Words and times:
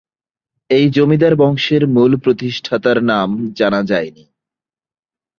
এই 0.69 0.85
জমিদার 0.89 1.33
বংশের 1.35 1.83
মূল 1.87 2.11
প্রতিষ্ঠাতার 2.17 2.97
নাম 3.03 3.29
জানা 3.53 3.81
যায়নি। 3.83 4.25